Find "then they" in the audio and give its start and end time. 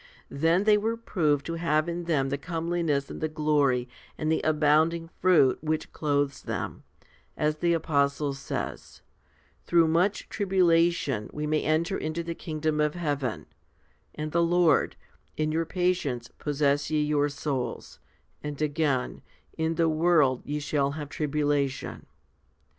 0.31-0.79